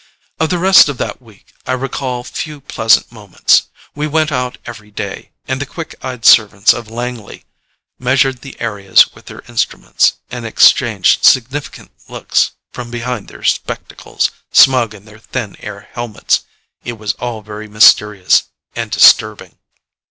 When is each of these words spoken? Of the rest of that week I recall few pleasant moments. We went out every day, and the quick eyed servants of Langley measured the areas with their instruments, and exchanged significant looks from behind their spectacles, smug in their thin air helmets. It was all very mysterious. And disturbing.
Of 0.39 0.49
the 0.49 0.57
rest 0.57 0.89
of 0.89 0.97
that 0.97 1.21
week 1.21 1.53
I 1.67 1.73
recall 1.73 2.23
few 2.23 2.59
pleasant 2.59 3.11
moments. 3.11 3.67
We 3.93 4.07
went 4.07 4.31
out 4.31 4.57
every 4.65 4.89
day, 4.89 5.29
and 5.47 5.61
the 5.61 5.65
quick 5.67 5.93
eyed 6.01 6.25
servants 6.25 6.73
of 6.73 6.89
Langley 6.89 7.45
measured 7.99 8.41
the 8.41 8.59
areas 8.59 9.13
with 9.13 9.27
their 9.27 9.43
instruments, 9.47 10.13
and 10.31 10.43
exchanged 10.43 11.23
significant 11.23 11.91
looks 12.07 12.53
from 12.71 12.89
behind 12.89 13.27
their 13.27 13.43
spectacles, 13.43 14.31
smug 14.51 14.95
in 14.95 15.05
their 15.05 15.19
thin 15.19 15.55
air 15.59 15.87
helmets. 15.93 16.45
It 16.83 16.93
was 16.93 17.13
all 17.19 17.43
very 17.43 17.67
mysterious. 17.67 18.45
And 18.75 18.89
disturbing. 18.89 19.59